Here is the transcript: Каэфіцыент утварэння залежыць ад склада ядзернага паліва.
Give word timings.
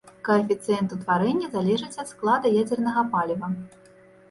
Каэфіцыент 0.27 0.95
утварэння 0.97 1.51
залежыць 1.57 1.99
ад 2.05 2.11
склада 2.13 2.55
ядзернага 2.61 3.07
паліва. 3.15 3.55